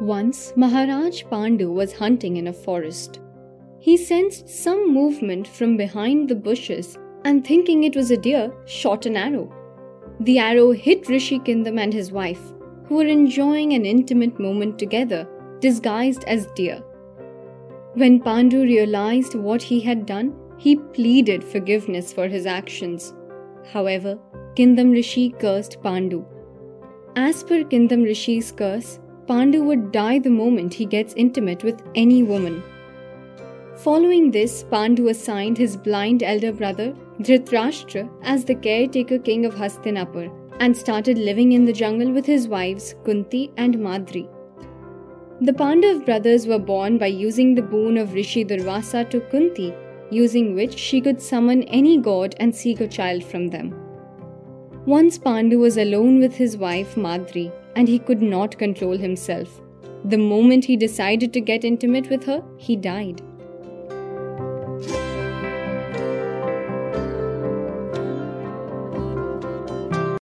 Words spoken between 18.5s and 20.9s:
realized what he had done, he